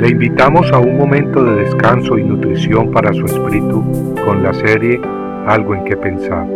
Le 0.00 0.08
invitamos 0.08 0.72
a 0.72 0.78
un 0.78 0.96
momento 0.96 1.44
de 1.44 1.56
descanso 1.56 2.16
y 2.16 2.24
nutrición 2.24 2.90
para 2.90 3.12
su 3.12 3.26
espíritu 3.26 4.14
con 4.24 4.42
la 4.42 4.54
serie 4.54 4.98
Algo 5.46 5.74
en 5.74 5.84
que 5.84 5.94
pensar. 5.94 6.48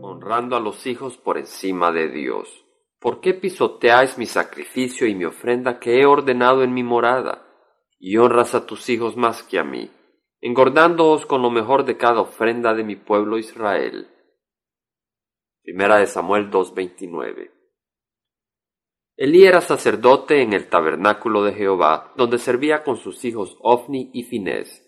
Honrando 0.00 0.56
a 0.56 0.60
los 0.60 0.86
hijos 0.86 1.18
por 1.18 1.36
encima 1.36 1.92
de 1.92 2.08
Dios. 2.08 2.64
¿Por 2.98 3.20
qué 3.20 3.34
pisoteáis 3.34 4.16
mi 4.16 4.24
sacrificio 4.24 5.06
y 5.06 5.14
mi 5.14 5.26
ofrenda 5.26 5.78
que 5.78 6.00
he 6.00 6.06
ordenado 6.06 6.62
en 6.62 6.72
mi 6.72 6.82
morada? 6.82 7.46
Y 8.00 8.16
honras 8.16 8.54
a 8.54 8.64
tus 8.64 8.88
hijos 8.88 9.18
más 9.18 9.42
que 9.42 9.58
a 9.58 9.64
mí, 9.64 9.90
engordándoos 10.40 11.26
con 11.26 11.42
lo 11.42 11.50
mejor 11.50 11.84
de 11.84 11.98
cada 11.98 12.22
ofrenda 12.22 12.72
de 12.72 12.84
mi 12.84 12.96
pueblo 12.96 13.36
Israel. 13.36 14.08
Primera 15.68 15.98
de 15.98 16.06
Samuel 16.06 16.50
2.29 16.50 17.50
Elí 19.18 19.44
era 19.44 19.60
sacerdote 19.60 20.40
en 20.40 20.54
el 20.54 20.70
tabernáculo 20.70 21.44
de 21.44 21.52
Jehová, 21.52 22.14
donde 22.16 22.38
servía 22.38 22.82
con 22.82 22.96
sus 22.96 23.22
hijos 23.26 23.58
Ofni 23.60 24.08
y 24.14 24.22
Finés. 24.22 24.82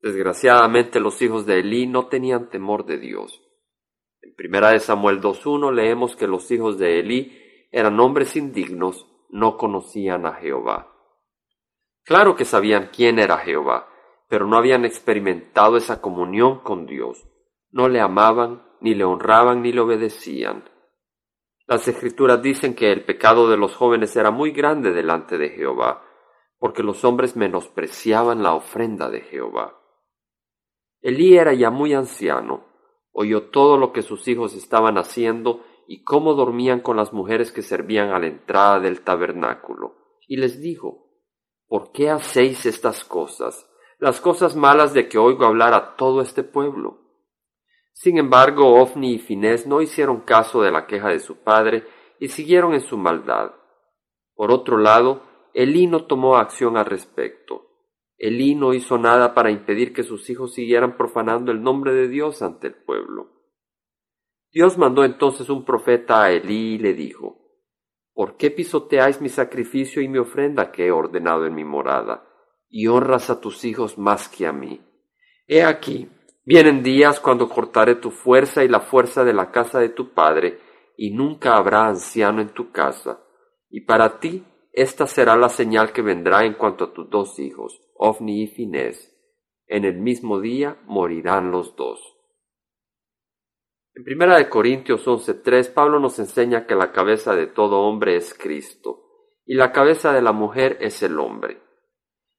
Desgraciadamente 0.00 1.00
los 1.00 1.20
hijos 1.20 1.46
de 1.46 1.58
Elí 1.58 1.88
no 1.88 2.06
tenían 2.06 2.48
temor 2.48 2.86
de 2.86 2.98
Dios. 2.98 3.42
En 4.22 4.36
Primera 4.36 4.70
de 4.70 4.78
Samuel 4.78 5.20
2.1 5.20 5.74
leemos 5.74 6.14
que 6.14 6.28
los 6.28 6.48
hijos 6.52 6.78
de 6.78 7.00
Elí 7.00 7.66
eran 7.72 7.98
hombres 7.98 8.36
indignos, 8.36 9.08
no 9.30 9.56
conocían 9.56 10.26
a 10.26 10.34
Jehová. 10.34 10.94
Claro 12.04 12.36
que 12.36 12.44
sabían 12.44 12.90
quién 12.94 13.18
era 13.18 13.38
Jehová, 13.38 13.88
pero 14.28 14.46
no 14.46 14.58
habían 14.58 14.84
experimentado 14.84 15.76
esa 15.76 16.00
comunión 16.00 16.60
con 16.60 16.86
Dios. 16.86 17.26
No 17.72 17.88
le 17.88 17.98
amaban, 17.98 18.62
ni 18.84 18.94
le 18.94 19.04
honraban, 19.04 19.62
ni 19.62 19.72
le 19.72 19.80
obedecían. 19.80 20.68
Las 21.66 21.88
escrituras 21.88 22.42
dicen 22.42 22.74
que 22.74 22.92
el 22.92 23.02
pecado 23.06 23.48
de 23.48 23.56
los 23.56 23.74
jóvenes 23.74 24.14
era 24.14 24.30
muy 24.30 24.50
grande 24.50 24.92
delante 24.92 25.38
de 25.38 25.48
Jehová, 25.48 26.04
porque 26.58 26.82
los 26.82 27.02
hombres 27.02 27.34
menospreciaban 27.34 28.42
la 28.42 28.52
ofrenda 28.52 29.08
de 29.08 29.22
Jehová. 29.22 29.80
Elí 31.00 31.34
era 31.34 31.54
ya 31.54 31.70
muy 31.70 31.94
anciano, 31.94 32.66
oyó 33.10 33.48
todo 33.48 33.78
lo 33.78 33.90
que 33.94 34.02
sus 34.02 34.28
hijos 34.28 34.54
estaban 34.54 34.98
haciendo 34.98 35.64
y 35.88 36.04
cómo 36.04 36.34
dormían 36.34 36.80
con 36.80 36.98
las 36.98 37.14
mujeres 37.14 37.52
que 37.52 37.62
servían 37.62 38.10
a 38.10 38.18
la 38.18 38.26
entrada 38.26 38.80
del 38.80 39.00
tabernáculo, 39.00 39.96
y 40.28 40.36
les 40.36 40.60
dijo, 40.60 41.08
¿Por 41.66 41.90
qué 41.90 42.10
hacéis 42.10 42.66
estas 42.66 43.02
cosas, 43.02 43.66
las 43.98 44.20
cosas 44.20 44.56
malas 44.56 44.92
de 44.92 45.08
que 45.08 45.16
oigo 45.16 45.46
hablar 45.46 45.72
a 45.72 45.96
todo 45.96 46.20
este 46.20 46.42
pueblo? 46.42 47.03
Sin 47.94 48.18
embargo, 48.18 48.74
Ofni 48.74 49.14
y 49.14 49.18
Finés 49.18 49.66
no 49.66 49.80
hicieron 49.80 50.22
caso 50.22 50.60
de 50.60 50.72
la 50.72 50.86
queja 50.86 51.08
de 51.08 51.20
su 51.20 51.36
padre 51.36 51.84
y 52.18 52.28
siguieron 52.28 52.74
en 52.74 52.80
su 52.80 52.98
maldad. 52.98 53.52
Por 54.34 54.50
otro 54.50 54.76
lado, 54.78 55.22
Elí 55.54 55.86
no 55.86 56.04
tomó 56.04 56.36
acción 56.36 56.76
al 56.76 56.86
respecto. 56.86 57.70
Elí 58.18 58.56
no 58.56 58.74
hizo 58.74 58.98
nada 58.98 59.32
para 59.32 59.52
impedir 59.52 59.92
que 59.92 60.02
sus 60.02 60.28
hijos 60.28 60.54
siguieran 60.54 60.96
profanando 60.96 61.52
el 61.52 61.62
nombre 61.62 61.94
de 61.94 62.08
Dios 62.08 62.42
ante 62.42 62.66
el 62.66 62.74
pueblo. 62.74 63.30
Dios 64.52 64.76
mandó 64.76 65.04
entonces 65.04 65.48
un 65.48 65.64
profeta 65.64 66.24
a 66.24 66.32
Elí 66.32 66.74
y 66.74 66.78
le 66.78 66.94
dijo, 66.94 67.38
¿Por 68.12 68.36
qué 68.36 68.50
pisoteáis 68.50 69.20
mi 69.20 69.28
sacrificio 69.28 70.02
y 70.02 70.08
mi 70.08 70.18
ofrenda 70.18 70.72
que 70.72 70.86
he 70.86 70.90
ordenado 70.90 71.46
en 71.46 71.54
mi 71.54 71.64
morada, 71.64 72.28
y 72.68 72.88
honras 72.88 73.30
a 73.30 73.40
tus 73.40 73.64
hijos 73.64 73.98
más 73.98 74.28
que 74.28 74.46
a 74.46 74.52
mí? 74.52 74.80
He 75.46 75.64
aquí, 75.64 76.08
vienen 76.44 76.82
días 76.82 77.20
cuando 77.20 77.48
cortaré 77.48 77.96
tu 77.96 78.10
fuerza 78.10 78.64
y 78.64 78.68
la 78.68 78.80
fuerza 78.80 79.24
de 79.24 79.32
la 79.32 79.50
casa 79.50 79.80
de 79.80 79.88
tu 79.88 80.12
padre, 80.12 80.58
y 80.96 81.10
nunca 81.10 81.56
habrá 81.56 81.86
anciano 81.86 82.40
en 82.40 82.50
tu 82.50 82.70
casa. 82.70 83.20
Y 83.68 83.82
para 83.82 84.20
ti 84.20 84.44
esta 84.72 85.06
será 85.06 85.36
la 85.36 85.48
señal 85.48 85.92
que 85.92 86.02
vendrá 86.02 86.44
en 86.44 86.54
cuanto 86.54 86.84
a 86.84 86.92
tus 86.92 87.08
dos 87.08 87.38
hijos, 87.38 87.80
Ofni 87.94 88.42
y 88.42 88.46
Finés. 88.48 89.16
En 89.68 89.84
el 89.84 89.98
mismo 89.98 90.40
día 90.40 90.80
morirán 90.84 91.52
los 91.52 91.76
dos. 91.76 92.00
En 93.94 94.02
primera 94.02 94.36
de 94.36 94.48
Corintios 94.48 95.06
11:3 95.06 95.72
Pablo 95.72 96.00
nos 96.00 96.18
enseña 96.18 96.66
que 96.66 96.74
la 96.74 96.90
cabeza 96.90 97.36
de 97.36 97.46
todo 97.46 97.82
hombre 97.82 98.16
es 98.16 98.34
Cristo 98.34 99.04
y 99.46 99.54
la 99.54 99.70
cabeza 99.70 100.12
de 100.12 100.22
la 100.22 100.32
mujer 100.32 100.78
es 100.80 101.00
el 101.04 101.20
hombre. 101.20 101.62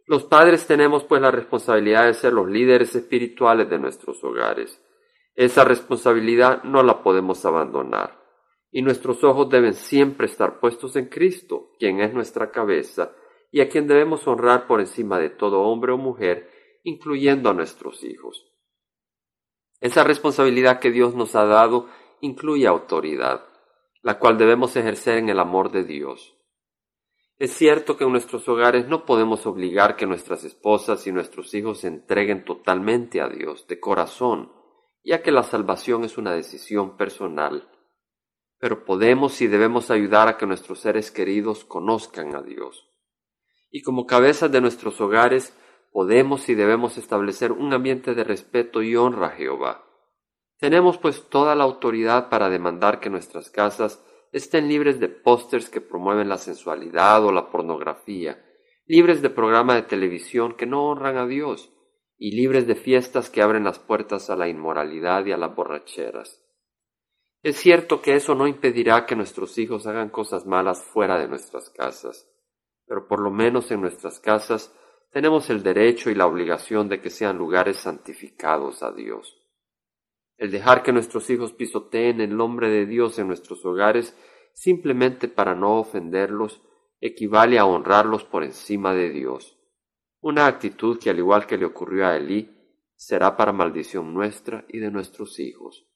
Los 0.06 0.24
padres 0.24 0.68
tenemos 0.68 1.04
pues 1.04 1.22
la 1.22 1.32
responsabilidad 1.32 2.06
de 2.06 2.14
ser 2.14 2.34
los 2.34 2.48
líderes 2.48 2.96
espirituales 2.96 3.70
de 3.70 3.80
nuestros 3.80 4.24
hogares. 4.24 4.82
Esa 5.36 5.64
responsabilidad 5.64 6.64
no 6.64 6.84
la 6.84 7.02
podemos 7.02 7.46
abandonar 7.46 8.26
y 8.76 8.82
nuestros 8.82 9.24
ojos 9.24 9.50
deben 9.50 9.74
siempre 9.74 10.26
estar 10.26 10.60
puestos 10.60 10.98
en 10.98 11.06
Cristo, 11.06 11.72
quien 11.80 12.02
es 12.02 12.14
nuestra 12.14 12.52
cabeza, 12.52 13.16
y 13.50 13.62
a 13.62 13.70
quien 13.70 13.88
debemos 13.88 14.28
honrar 14.28 14.68
por 14.68 14.82
encima 14.82 15.18
de 15.18 15.30
todo 15.30 15.62
hombre 15.62 15.94
o 15.94 15.98
mujer, 15.98 16.52
incluyendo 16.84 17.50
a 17.50 17.54
nuestros 17.54 18.04
hijos. 18.04 18.46
Esa 19.80 20.04
responsabilidad 20.04 20.82
que 20.82 20.92
Dios 20.92 21.16
nos 21.16 21.36
ha 21.38 21.46
dado 21.46 21.88
incluye 22.20 22.68
autoridad, 22.68 23.46
la 24.02 24.20
cual 24.20 24.38
debemos 24.38 24.76
ejercer 24.76 25.20
en 25.20 25.30
el 25.30 25.40
amor 25.40 25.72
de 25.72 25.86
Dios. 25.86 26.35
Es 27.38 27.52
cierto 27.54 27.98
que 27.98 28.06
en 28.06 28.12
nuestros 28.12 28.48
hogares 28.48 28.88
no 28.88 29.06
podemos 29.06 29.46
obligar 29.46 29.96
que 29.96 30.06
nuestras 30.06 30.44
esposas 30.44 31.06
y 31.08 31.12
nuestros 31.12 31.54
hijos 31.54 31.80
se 31.80 31.88
entreguen 31.88 32.46
totalmente 32.46 33.22
a 33.22 33.28
Dios 33.28 33.68
de 33.68 33.80
corazón, 33.80 34.52
ya 35.04 35.22
que 35.22 35.32
la 35.32 35.44
salvación 35.44 36.04
es 36.04 36.18
una 36.18 36.34
decisión 36.34 36.96
personal 36.98 37.70
pero 38.66 38.86
podemos 38.86 39.42
y 39.42 39.48
debemos 39.48 39.92
ayudar 39.92 40.28
a 40.28 40.38
que 40.38 40.46
nuestros 40.46 40.80
seres 40.80 41.12
queridos 41.12 41.66
conozcan 41.66 42.36
a 42.36 42.42
Dios. 42.42 42.90
Y 43.70 43.82
como 43.82 44.06
cabezas 44.06 44.52
de 44.52 44.62
nuestros 44.62 45.00
hogares, 45.02 45.56
podemos 45.92 46.48
y 46.50 46.56
debemos 46.56 46.98
establecer 46.98 47.52
un 47.52 47.74
ambiente 47.74 48.16
de 48.16 48.24
respeto 48.24 48.82
y 48.82 48.96
honra 48.96 49.28
a 49.28 49.32
Jehová. 49.32 49.86
Tenemos 50.58 50.98
pues 50.98 51.30
toda 51.30 51.54
la 51.56 51.66
autoridad 51.66 52.30
para 52.30 52.50
demandar 52.50 53.00
que 53.00 53.10
nuestras 53.10 53.50
casas 53.50 54.04
estén 54.36 54.68
libres 54.68 55.00
de 55.00 55.08
pósters 55.08 55.70
que 55.70 55.80
promueven 55.80 56.28
la 56.28 56.38
sensualidad 56.38 57.24
o 57.24 57.32
la 57.32 57.50
pornografía, 57.50 58.44
libres 58.86 59.22
de 59.22 59.30
programas 59.30 59.78
de 59.78 59.84
televisión 59.84 60.58
que 60.58 60.66
no 60.66 60.90
honran 60.90 61.16
a 61.18 61.26
Dios, 61.26 61.72
y 62.18 62.36
libres 62.36 62.68
de 62.68 62.76
fiestas 62.76 63.30
que 63.30 63.42
abren 63.42 63.64
las 63.64 63.80
puertas 63.80 64.30
a 64.30 64.36
la 64.36 64.50
inmoralidad 64.50 65.26
y 65.26 65.32
a 65.32 65.38
las 65.38 65.56
borracheras. 65.56 66.44
Es 67.44 67.56
cierto 67.56 68.02
que 68.02 68.16
eso 68.16 68.36
no 68.36 68.46
impedirá 68.46 69.06
que 69.06 69.16
nuestros 69.16 69.58
hijos 69.58 69.88
hagan 69.88 70.10
cosas 70.10 70.46
malas 70.46 70.84
fuera 70.84 71.18
de 71.18 71.30
nuestras 71.30 71.70
casas, 71.70 72.30
pero 72.86 73.08
por 73.08 73.22
lo 73.22 73.32
menos 73.32 73.72
en 73.72 73.80
nuestras 73.80 74.20
casas 74.20 74.76
tenemos 75.12 75.50
el 75.50 75.64
derecho 75.64 76.10
y 76.10 76.16
la 76.16 76.28
obligación 76.28 76.90
de 76.90 77.00
que 77.00 77.10
sean 77.10 77.38
lugares 77.38 77.78
santificados 77.78 78.84
a 78.84 78.92
Dios. 78.92 79.45
El 80.38 80.52
dejar 80.52 80.84
que 80.84 80.92
nuestros 80.92 81.30
hijos 81.30 81.54
pisoteen 81.54 82.22
el 82.22 82.36
nombre 82.36 82.70
de 82.70 82.86
Dios 82.86 83.18
en 83.20 83.28
nuestros 83.28 83.66
hogares 83.66 84.16
simplemente 84.54 85.28
para 85.28 85.56
no 85.56 85.80
ofenderlos 85.80 86.62
equivale 87.02 87.60
a 87.60 87.66
honrarlos 87.66 88.24
por 88.24 88.44
encima 88.44 88.94
de 88.94 89.10
Dios. 89.10 89.60
Una 90.22 90.48
actitud 90.48 91.00
que 91.00 91.10
al 91.10 91.20
igual 91.20 91.46
que 91.46 91.58
le 91.58 91.66
ocurrió 91.66 92.08
a 92.08 92.16
Elí, 92.16 92.52
será 92.96 93.36
para 93.36 93.52
maldición 93.52 94.14
nuestra 94.14 94.66
y 94.70 94.80
de 94.80 94.92
nuestros 94.92 95.40
hijos 95.40 95.88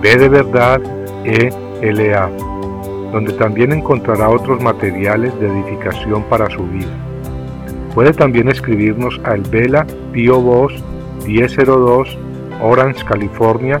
B 0.00 0.16
de 0.16 0.28
verdad 0.28 0.80
E 1.24 1.50
L 1.82 2.14
A 2.14 2.30
donde 3.12 3.32
también 3.34 3.72
encontrará 3.72 4.28
otros 4.28 4.60
materiales 4.60 5.38
de 5.40 5.48
edificación 5.48 6.22
para 6.24 6.50
su 6.50 6.62
vida. 6.64 6.90
Puede 7.94 8.12
también 8.12 8.48
escribirnos 8.48 9.20
al 9.24 9.42
Vela 9.42 9.86
Pio 10.12 10.40
Box 10.40 10.74
1002 11.26 12.18
Orange, 12.62 13.04
California 13.04 13.80